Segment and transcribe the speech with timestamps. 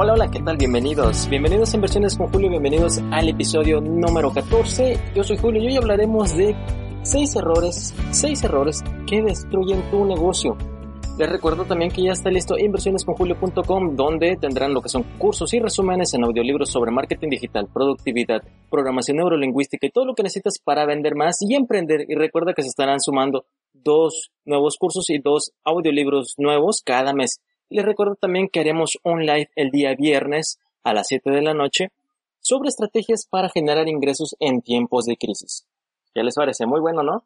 [0.00, 0.56] Hola, hola, ¿qué tal?
[0.56, 1.28] Bienvenidos.
[1.28, 4.96] Bienvenidos a Inversiones con Julio, bienvenidos al episodio número 14.
[5.12, 6.54] Yo soy Julio y hoy hablaremos de
[7.02, 10.56] 6 errores, 6 errores que destruyen tu negocio.
[11.18, 15.58] Les recuerdo también que ya está listo inversionesconjulio.com donde tendrán lo que son cursos y
[15.58, 20.86] resúmenes en audiolibros sobre marketing digital, productividad, programación neurolingüística y todo lo que necesitas para
[20.86, 22.06] vender más y emprender.
[22.08, 27.40] Y recuerda que se estarán sumando dos nuevos cursos y dos audiolibros nuevos cada mes.
[27.70, 31.54] Les recuerdo también que haremos un live el día viernes a las 7 de la
[31.54, 31.92] noche
[32.40, 35.66] sobre estrategias para generar ingresos en tiempos de crisis.
[36.14, 36.66] ¿Ya les parece?
[36.66, 37.24] Muy bueno, ¿no?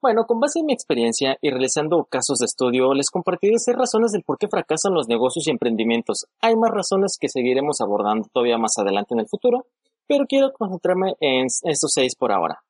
[0.00, 4.12] Bueno, con base en mi experiencia y realizando casos de estudio, les compartiré seis razones
[4.12, 6.24] del por qué fracasan los negocios y emprendimientos.
[6.40, 9.66] Hay más razones que seguiremos abordando todavía más adelante en el futuro,
[10.06, 12.62] pero quiero concentrarme en estos seis por ahora.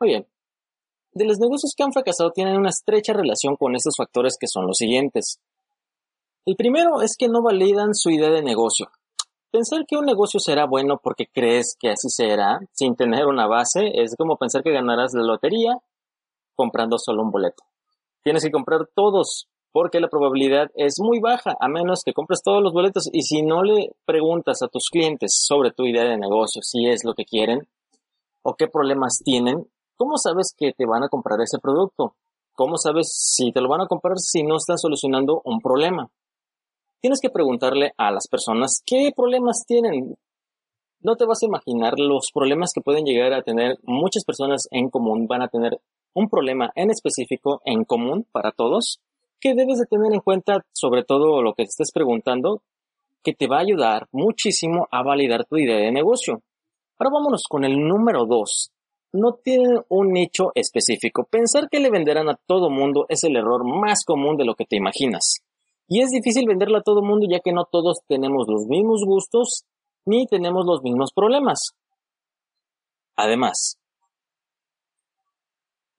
[0.00, 0.26] Muy bien.
[1.12, 4.66] De los negocios que han fracasado tienen una estrecha relación con estos factores que son
[4.66, 5.38] los siguientes.
[6.46, 8.86] El primero es que no validan su idea de negocio.
[9.50, 13.90] Pensar que un negocio será bueno porque crees que así será, sin tener una base,
[13.94, 15.76] es como pensar que ganarás la lotería
[16.54, 17.64] comprando solo un boleto.
[18.22, 22.62] Tienes que comprar todos porque la probabilidad es muy baja a menos que compres todos
[22.62, 26.62] los boletos y si no le preguntas a tus clientes sobre tu idea de negocio,
[26.62, 27.66] si es lo que quieren
[28.42, 32.14] o qué problemas tienen, ¿cómo sabes que te van a comprar ese producto?
[32.52, 36.08] ¿Cómo sabes si te lo van a comprar si no estás solucionando un problema?
[37.06, 40.16] Tienes que preguntarle a las personas qué problemas tienen.
[40.98, 44.90] No te vas a imaginar los problemas que pueden llegar a tener muchas personas en
[44.90, 45.78] común, van a tener
[46.14, 48.98] un problema en específico en común para todos
[49.38, 52.62] que debes de tener en cuenta sobre todo lo que estés preguntando
[53.22, 56.42] que te va a ayudar muchísimo a validar tu idea de negocio.
[56.98, 58.72] Ahora vámonos con el número dos.
[59.12, 61.24] No tienen un nicho específico.
[61.30, 64.64] Pensar que le venderán a todo mundo es el error más común de lo que
[64.64, 65.45] te imaginas.
[65.88, 69.64] Y es difícil venderlo a todo mundo ya que no todos tenemos los mismos gustos
[70.04, 71.70] ni tenemos los mismos problemas.
[73.16, 73.78] Además,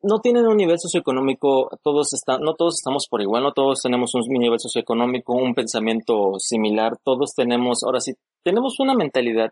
[0.01, 4.13] no tienen un nivel socioeconómico, todos están, no todos estamos por igual, no todos tenemos
[4.15, 9.51] un nivel socioeconómico, un pensamiento similar, todos tenemos, ahora sí, tenemos una mentalidad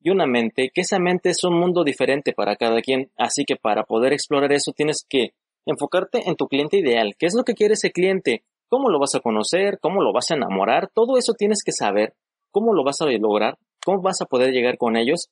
[0.00, 3.56] y una mente, que esa mente es un mundo diferente para cada quien, así que
[3.56, 5.30] para poder explorar eso tienes que
[5.64, 9.14] enfocarte en tu cliente ideal, qué es lo que quiere ese cliente, cómo lo vas
[9.14, 12.14] a conocer, cómo lo vas a enamorar, todo eso tienes que saber,
[12.50, 15.28] cómo lo vas a lograr, cómo vas a poder llegar con ellos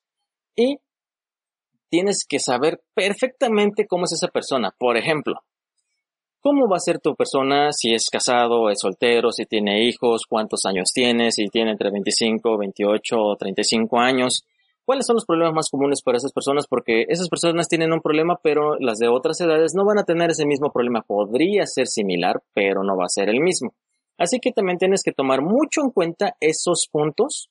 [0.57, 0.79] y
[1.89, 4.75] tienes que saber perfectamente cómo es esa persona.
[4.77, 5.41] Por ejemplo,
[6.41, 10.65] cómo va a ser tu persona si es casado, es soltero, si tiene hijos, cuántos
[10.67, 14.45] años tiene, si tiene entre 25, 28 o 35 años.
[14.85, 16.67] ¿Cuáles son los problemas más comunes para esas personas?
[16.69, 20.31] Porque esas personas tienen un problema, pero las de otras edades no van a tener
[20.31, 21.03] ese mismo problema.
[21.03, 23.75] Podría ser similar, pero no va a ser el mismo.
[24.19, 27.49] Así que también tienes que tomar mucho en cuenta esos puntos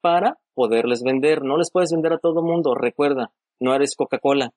[0.00, 1.42] para poderles vender.
[1.42, 2.74] No les puedes vender a todo mundo.
[2.74, 4.52] Recuerda, no eres Coca-Cola.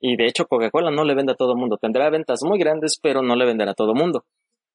[0.00, 1.76] Y de hecho Coca-Cola no le vende a todo mundo.
[1.76, 4.24] Tendrá ventas muy grandes, pero no le venderá a todo mundo.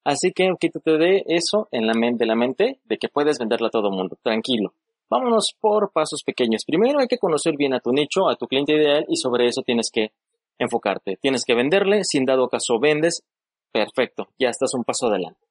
[0.05, 3.67] Así que quítate de eso en la mente, de la mente de que puedes venderla
[3.67, 4.17] a todo mundo.
[4.23, 4.73] Tranquilo.
[5.09, 6.63] Vámonos por pasos pequeños.
[6.65, 9.63] Primero hay que conocer bien a tu nicho, a tu cliente ideal y sobre eso
[9.63, 10.11] tienes que
[10.59, 11.17] enfocarte.
[11.19, 13.23] Tienes que venderle, si en dado caso vendes,
[13.71, 15.47] perfecto, ya estás un paso adelante.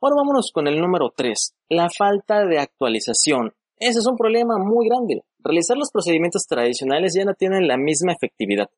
[0.00, 3.54] Ahora vámonos con el número 3, la falta de actualización.
[3.78, 5.22] Ese es un problema muy grande.
[5.38, 8.68] Realizar los procedimientos tradicionales ya no tienen la misma efectividad.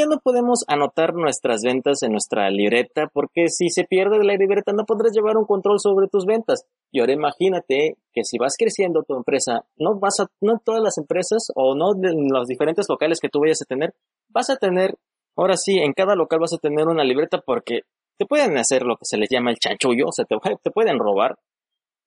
[0.00, 4.72] Ya no podemos anotar nuestras ventas en nuestra libreta porque si se pierde la libreta
[4.72, 6.64] no podrás llevar un control sobre tus ventas.
[6.90, 10.96] Y ahora imagínate que si vas creciendo tu empresa, no vas a, no todas las
[10.96, 13.92] empresas o no en los diferentes locales que tú vayas a tener,
[14.30, 14.96] vas a tener,
[15.36, 17.82] ahora sí, en cada local vas a tener una libreta porque
[18.16, 20.98] te pueden hacer lo que se les llama el chanchullo, o sea, te, te pueden
[20.98, 21.36] robar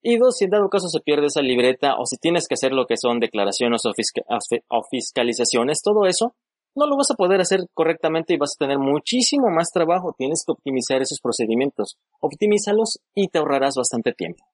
[0.06, 2.72] y dos, si en dado caso se pierde esa libreta o si tienes que hacer
[2.72, 6.34] lo que son declaraciones o, fiscalizaciones, todo eso,
[6.74, 10.14] no lo vas a poder hacer correctamente y vas a tener muchísimo más trabajo.
[10.16, 11.96] Tienes que optimizar esos procedimientos.
[12.20, 14.44] Optimízalos y te ahorrarás bastante tiempo.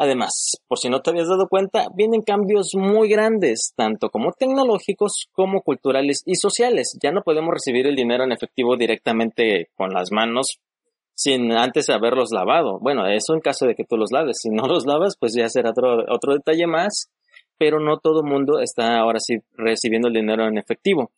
[0.00, 5.26] Además, por si no te habías dado cuenta, vienen cambios muy grandes, tanto como tecnológicos
[5.32, 6.96] como culturales y sociales.
[7.02, 10.60] Ya no podemos recibir el dinero en efectivo directamente con las manos
[11.14, 12.78] sin antes haberlos lavado.
[12.78, 14.38] Bueno, eso en caso de que tú los laves.
[14.40, 17.10] Si no los lavas, pues ya será otro, otro detalle más,
[17.58, 21.10] pero no todo el mundo está ahora sí recibiendo el dinero en efectivo.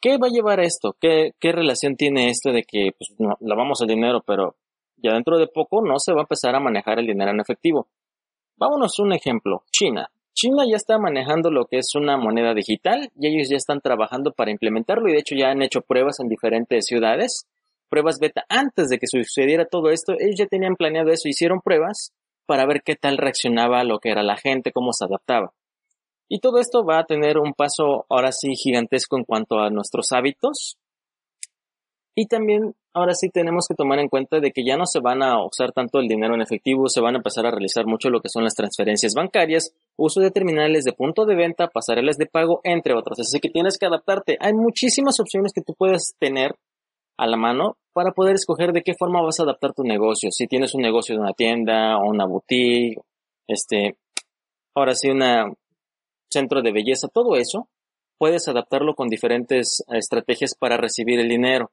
[0.00, 0.96] ¿Qué va a llevar esto?
[1.00, 4.56] ¿Qué, relación tiene esto de que pues, lavamos el dinero, pero
[4.96, 7.88] ya dentro de poco no se va a empezar a manejar el dinero en efectivo?
[8.56, 9.62] Vámonos a un ejemplo.
[9.70, 10.10] China.
[10.34, 14.32] China ya está manejando lo que es una moneda digital y ellos ya están trabajando
[14.32, 17.46] para implementarlo y de hecho ya han hecho pruebas en diferentes ciudades
[17.92, 22.14] pruebas beta antes de que sucediera todo esto, ellos ya tenían planeado eso, hicieron pruebas
[22.52, 25.54] para ver qué tal reaccionaba lo que era la gente, cómo se adaptaba.
[26.28, 30.12] Y todo esto va a tener un paso ahora sí gigantesco en cuanto a nuestros
[30.12, 30.76] hábitos.
[32.14, 35.22] Y también ahora sí tenemos que tomar en cuenta de que ya no se van
[35.22, 38.20] a usar tanto el dinero en efectivo, se van a empezar a realizar mucho lo
[38.20, 42.60] que son las transferencias bancarias, uso de terminales de punto de venta, pasarelas de pago,
[42.64, 43.18] entre otros.
[43.18, 44.36] Así que tienes que adaptarte.
[44.40, 46.54] Hay muchísimas opciones que tú puedes tener
[47.22, 50.30] a la mano para poder escoger de qué forma vas a adaptar tu negocio.
[50.32, 53.00] Si tienes un negocio de una tienda o una boutique,
[53.46, 53.96] este,
[54.74, 55.22] ahora sí, un
[56.30, 57.68] centro de belleza, todo eso,
[58.18, 61.70] puedes adaptarlo con diferentes estrategias para recibir el dinero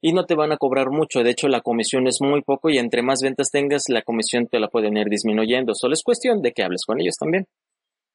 [0.00, 1.24] y no te van a cobrar mucho.
[1.24, 4.60] De hecho, la comisión es muy poco y entre más ventas tengas, la comisión te
[4.60, 5.72] la pueden ir disminuyendo.
[5.74, 7.46] Solo es cuestión de que hables con ellos también.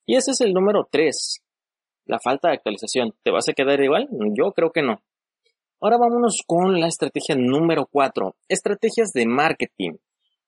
[0.06, 1.42] Y ese es el número 3.
[2.06, 3.14] La falta de actualización.
[3.24, 4.08] ¿Te vas a quedar igual?
[4.34, 5.02] Yo creo que no.
[5.82, 8.36] Ahora vámonos con la estrategia número 4.
[8.50, 9.94] Estrategias de marketing.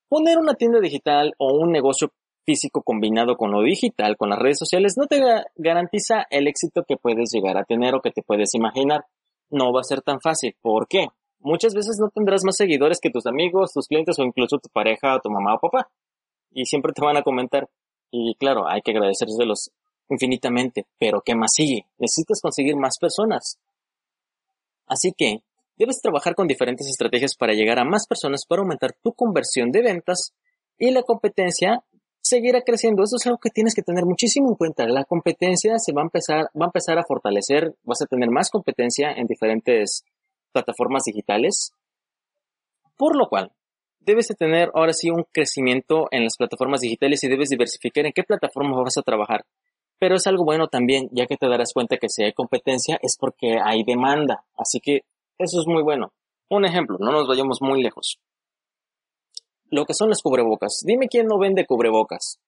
[0.08, 2.12] Poner una tienda digital o un negocio
[2.44, 5.20] físico combinado con lo digital, con las redes sociales, no te
[5.56, 9.06] garantiza el éxito que puedes llegar a tener o que te puedes imaginar.
[9.48, 10.54] No va a ser tan fácil.
[10.60, 11.08] ¿Por qué?
[11.42, 15.16] muchas veces no tendrás más seguidores que tus amigos, tus clientes o incluso tu pareja,
[15.16, 15.90] o tu mamá o papá.
[16.50, 17.68] Y siempre te van a comentar.
[18.10, 19.70] Y claro, hay que agradecérselos
[20.08, 20.86] infinitamente.
[20.98, 21.86] Pero ¿qué más sigue?
[21.98, 23.58] Necesitas conseguir más personas.
[24.86, 25.42] Así que
[25.76, 29.82] debes trabajar con diferentes estrategias para llegar a más personas para aumentar tu conversión de
[29.82, 30.32] ventas
[30.78, 31.84] y la competencia
[32.20, 33.02] seguirá creciendo.
[33.02, 34.86] Eso es algo que tienes que tener muchísimo en cuenta.
[34.86, 38.50] La competencia se va a empezar, va a empezar a fortalecer, vas a tener más
[38.50, 40.04] competencia en diferentes
[40.52, 41.72] plataformas digitales,
[42.96, 43.52] por lo cual
[44.00, 48.12] debes de tener ahora sí un crecimiento en las plataformas digitales y debes diversificar en
[48.12, 49.44] qué plataforma vas a trabajar.
[50.02, 53.16] Pero es algo bueno también, ya que te darás cuenta que si hay competencia es
[53.16, 54.42] porque hay demanda.
[54.56, 55.02] Así que
[55.38, 56.12] eso es muy bueno.
[56.50, 58.18] Un ejemplo, no nos vayamos muy lejos.
[59.70, 60.82] Lo que son las cubrebocas.
[60.84, 62.40] Dime quién no vende cubrebocas.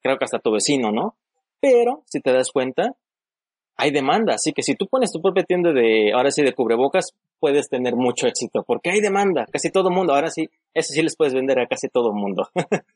[0.00, 1.16] Creo que hasta tu vecino, ¿no?
[1.58, 2.94] Pero, si te das cuenta,
[3.76, 4.34] hay demanda.
[4.34, 7.96] Así que si tú pones tu propia tienda de, ahora sí, de cubrebocas, puedes tener
[7.96, 9.46] mucho éxito, porque hay demanda.
[9.50, 12.50] Casi todo mundo, ahora sí, eso sí les puedes vender a casi todo mundo.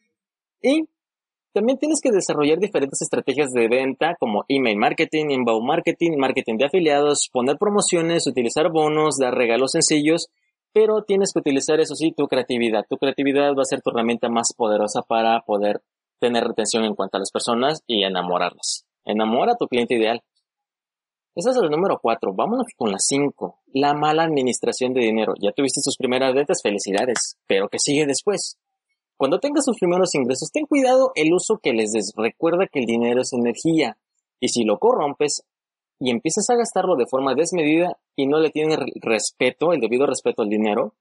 [0.62, 0.84] y
[1.54, 6.66] también tienes que desarrollar diferentes estrategias de venta como email marketing, inbound marketing, marketing de
[6.66, 10.26] afiliados, poner promociones, utilizar bonos, dar regalos sencillos,
[10.72, 12.84] pero tienes que utilizar eso sí tu creatividad.
[12.90, 15.80] Tu creatividad va a ser tu herramienta más poderosa para poder
[16.18, 18.84] tener retención en cuanto a las personas y enamorarlas.
[19.04, 20.22] Enamora a tu cliente ideal.
[21.36, 22.34] Ese es el número cuatro.
[22.34, 23.60] Vámonos con la cinco.
[23.72, 25.34] La mala administración de dinero.
[25.40, 27.36] Ya tuviste tus primeras ventas, felicidades.
[27.46, 28.58] Pero ¿qué sigue después?
[29.16, 32.12] Cuando tengas tus primeros ingresos, ten cuidado el uso que les des.
[32.16, 33.96] Recuerda que el dinero es energía.
[34.40, 35.44] Y si lo corrompes
[36.00, 40.42] y empiezas a gastarlo de forma desmedida y no le tienes respeto, el debido respeto
[40.42, 40.94] al dinero,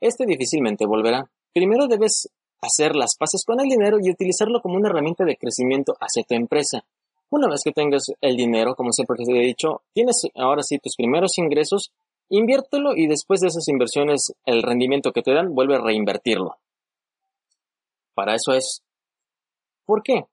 [0.00, 1.30] este difícilmente volverá.
[1.54, 2.28] Primero debes
[2.60, 6.34] hacer las paces con el dinero y utilizarlo como una herramienta de crecimiento hacia tu
[6.34, 6.84] empresa.
[7.30, 10.96] Una vez que tengas el dinero, como siempre te he dicho, tienes ahora sí tus
[10.96, 11.92] primeros ingresos,
[12.28, 16.56] inviértelo y después de esas inversiones, el rendimiento que te dan, vuelve a reinvertirlo.
[18.14, 18.82] Para eso es.
[19.84, 20.24] ¿Por qué?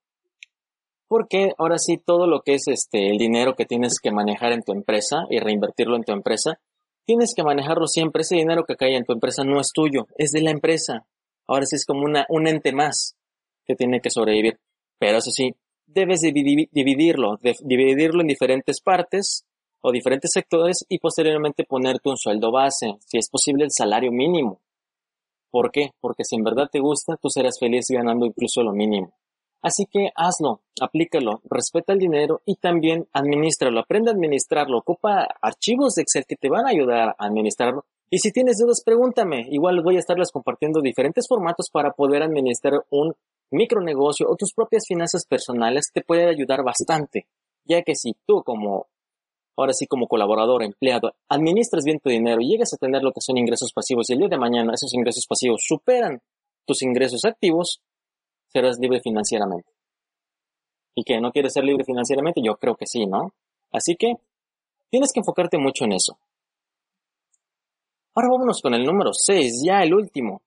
[1.07, 4.63] Porque ahora sí todo lo que es este el dinero que tienes que manejar en
[4.63, 6.59] tu empresa y reinvertirlo en tu empresa,
[7.05, 8.21] tienes que manejarlo siempre.
[8.21, 11.05] Ese dinero que cae en tu empresa no es tuyo, es de la empresa.
[11.47, 13.17] Ahora sí es como una, un ente más
[13.65, 14.59] que tiene que sobrevivir.
[15.00, 15.53] Pero eso sí,
[15.85, 19.45] debes dividirlo, dividirlo en diferentes partes
[19.81, 24.61] o diferentes sectores y posteriormente ponerte un sueldo base, si es posible el salario mínimo.
[25.51, 25.91] ¿Por qué?
[26.00, 29.13] Porque si en verdad te gusta, tú serás feliz ganando incluso lo mínimo.
[29.62, 35.93] Así que hazlo, aplícalo, respeta el dinero y también administralo, aprende a administrarlo, ocupa archivos
[35.93, 37.86] de Excel que te van a ayudar a administrarlo.
[38.10, 39.46] Y si tienes dudas, pregúntame.
[39.50, 43.13] Igual voy a estarles compartiendo diferentes formatos para poder administrar un
[43.51, 47.27] micronegocio o tus propias finanzas personales te puede ayudar bastante,
[47.65, 48.88] ya que si tú como,
[49.58, 53.22] ahora sí como colaborador, empleado, administras bien tu dinero y llegas a tener lo que
[53.22, 56.22] son ingresos pasivos y el día de mañana esos ingresos pasivos superan
[56.65, 57.81] tus ingresos activos,
[58.48, 59.70] serás libre financieramente.
[60.96, 62.41] ¿Y que no quieres ser libre financieramente?
[62.43, 63.34] Yo creo que sí, ¿no?
[63.72, 64.15] Así que
[64.89, 66.17] tienes que enfocarte mucho en eso.
[68.13, 70.41] Ahora vámonos con el número 6, ya el último.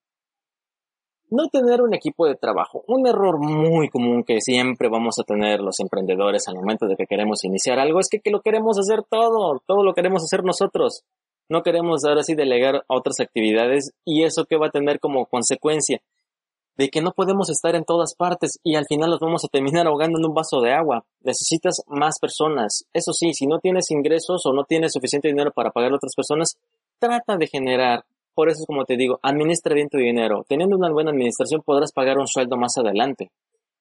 [1.36, 2.84] No tener un equipo de trabajo.
[2.86, 7.06] Un error muy común que siempre vamos a tener los emprendedores al momento de que
[7.08, 11.02] queremos iniciar algo es que, lo queremos hacer todo, todo lo queremos hacer nosotros.
[11.48, 15.26] No queremos ahora sí delegar a otras actividades y eso que va a tener como
[15.26, 16.00] consecuencia
[16.76, 19.88] de que no podemos estar en todas partes y al final nos vamos a terminar
[19.88, 21.04] ahogando en un vaso de agua.
[21.24, 22.84] Necesitas más personas.
[22.92, 26.14] Eso sí, si no tienes ingresos o no tienes suficiente dinero para pagar a otras
[26.14, 26.56] personas,
[27.00, 30.44] trata de generar Por eso es como te digo, administra bien tu dinero.
[30.48, 33.30] Teniendo una buena administración podrás pagar un sueldo más adelante.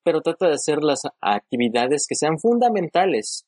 [0.04, 3.46] Pero trata de hacer las actividades que sean fundamentales.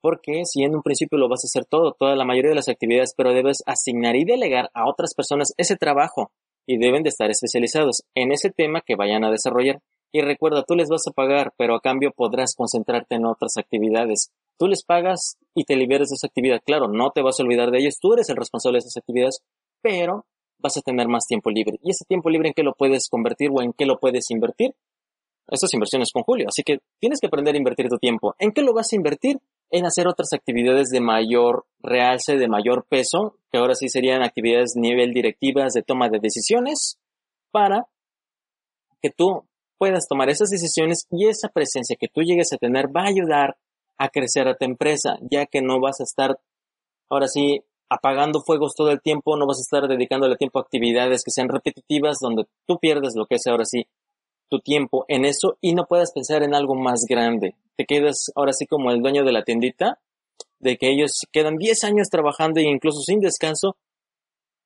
[0.00, 2.68] Porque si en un principio lo vas a hacer todo, toda la mayoría de las
[2.68, 6.32] actividades, pero debes asignar y delegar a otras personas ese trabajo
[6.66, 9.80] y deben de estar especializados en ese tema que vayan a desarrollar.
[10.12, 14.30] Y recuerda, tú les vas a pagar, pero a cambio podrás concentrarte en otras actividades.
[14.58, 16.60] Tú les pagas y te liberas de esa actividad.
[16.64, 19.40] Claro, no te vas a olvidar de ellos, tú eres el responsable de esas actividades,
[19.82, 20.26] pero
[20.60, 21.78] vas a tener más tiempo libre.
[21.82, 24.74] ¿Y ese tiempo libre en qué lo puedes convertir o en qué lo puedes invertir?
[25.48, 26.46] Estas inversiones con Julio.
[26.48, 28.34] Así que tienes que aprender a invertir tu tiempo.
[28.38, 29.38] ¿En qué lo vas a invertir?
[29.70, 34.74] En hacer otras actividades de mayor realce, de mayor peso, que ahora sí serían actividades
[34.76, 36.98] nivel directivas de toma de decisiones,
[37.50, 37.86] para
[39.02, 39.44] que tú
[39.78, 43.56] puedas tomar esas decisiones y esa presencia que tú llegues a tener va a ayudar
[43.96, 46.38] a crecer a tu empresa, ya que no vas a estar
[47.08, 51.22] ahora sí apagando fuegos todo el tiempo, no vas a estar dedicándole tiempo a actividades
[51.24, 53.86] que sean repetitivas, donde tú pierdes lo que es ahora sí
[54.48, 57.54] tu tiempo en eso y no puedas pensar en algo más grande.
[57.76, 59.98] Te quedas ahora sí como el dueño de la tiendita,
[60.58, 63.76] de que ellos quedan 10 años trabajando e incluso sin descanso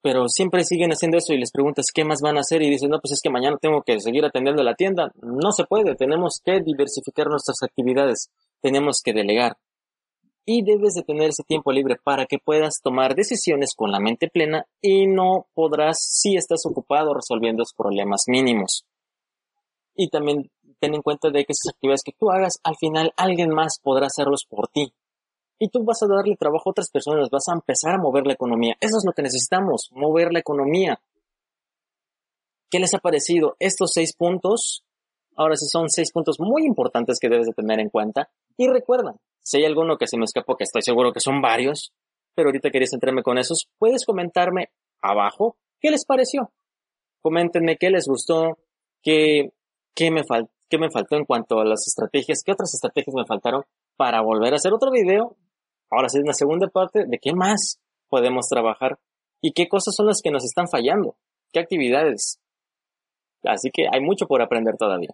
[0.04, 2.90] pero siempre siguen haciendo eso y les preguntas qué más van a hacer y dicen,
[2.90, 5.10] no, pues es que mañana tengo que seguir atendiendo la tienda.
[5.22, 8.28] No se puede, tenemos que diversificar nuestras actividades,
[8.60, 9.56] tenemos que delegar.
[10.46, 14.28] Y debes de tener ese tiempo libre para que puedas tomar decisiones con la mente
[14.28, 18.84] plena y no podrás si estás ocupado resolviendo los problemas mínimos.
[19.94, 23.50] Y también ten en cuenta de que esas actividades que tú hagas, al final alguien
[23.50, 24.92] más podrá hacerlos por ti
[25.58, 28.34] y tú vas a darle trabajo a otras personas, vas a empezar a mover la
[28.34, 28.76] economía.
[28.80, 31.00] Eso es lo que necesitamos, mover la economía.
[32.70, 34.84] ¿Qué les ha parecido estos seis puntos?
[35.36, 38.28] Ahora sí son seis puntos muy importantes que debes de tener en cuenta.
[38.56, 41.92] Y recuerda, si hay alguno que se me escapó, que estoy seguro que son varios,
[42.34, 44.70] pero ahorita quería centrarme con esos, puedes comentarme
[45.00, 46.50] abajo qué les pareció.
[47.22, 48.58] Coméntenme qué les gustó,
[49.02, 49.52] qué,
[49.94, 50.22] qué, me,
[50.68, 53.62] qué me faltó en cuanto a las estrategias, qué otras estrategias me faltaron
[53.96, 55.36] para volver a hacer otro video
[55.94, 58.98] Ahora sí, en la segunda parte, ¿de qué más podemos trabajar?
[59.40, 61.16] ¿Y qué cosas son las que nos están fallando?
[61.52, 62.40] ¿Qué actividades?
[63.44, 65.10] Así que hay mucho por aprender todavía.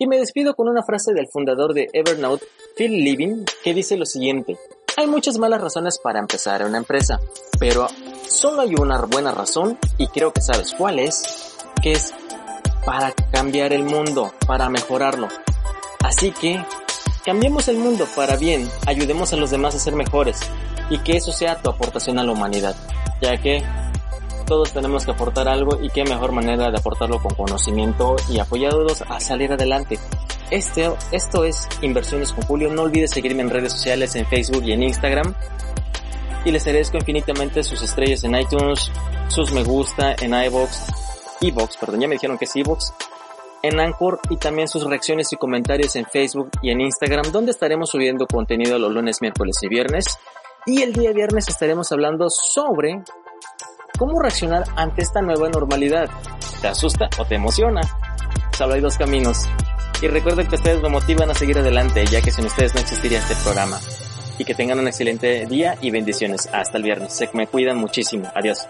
[0.00, 2.44] Y me despido con una frase del fundador de Evernote,
[2.76, 4.58] Phil Living, que dice lo siguiente.
[4.96, 7.20] Hay muchas malas razones para empezar una empresa,
[7.60, 7.86] pero
[8.26, 12.12] solo hay una buena razón, y creo que sabes cuál es, que es
[12.84, 15.28] para cambiar el mundo, para mejorarlo.
[16.02, 16.60] Así que
[17.24, 20.40] Cambiemos el mundo para bien, ayudemos a los demás a ser mejores
[20.88, 22.74] y que eso sea tu aportación a la humanidad,
[23.20, 23.62] ya que
[24.50, 29.00] todos tenemos que aportar algo y qué mejor manera de aportarlo con conocimiento y apoyados
[29.02, 29.96] a salir adelante.
[30.50, 32.68] Este, esto es Inversiones con Julio.
[32.68, 35.36] No olvides seguirme en redes sociales, en Facebook y en Instagram.
[36.44, 38.90] Y les agradezco infinitamente sus estrellas en iTunes,
[39.28, 40.86] sus me gusta en iBox,
[41.42, 42.92] iBox, perdón, ya me dijeron que es iBox,
[43.62, 47.88] en Anchor y también sus reacciones y comentarios en Facebook y en Instagram, donde estaremos
[47.88, 50.18] subiendo contenido los lunes, miércoles y viernes.
[50.66, 53.02] Y el día viernes estaremos hablando sobre
[54.00, 56.08] cómo reaccionar ante esta nueva normalidad.
[56.62, 57.82] ¿Te asusta o te emociona?
[58.56, 59.44] Solo hay dos caminos.
[60.00, 63.18] Y recuerden que ustedes me motivan a seguir adelante, ya que sin ustedes no existiría
[63.18, 63.78] este programa.
[64.38, 66.48] Y que tengan un excelente día y bendiciones.
[66.50, 67.12] Hasta el viernes.
[67.12, 68.32] Se me cuidan muchísimo.
[68.34, 68.66] Adiós.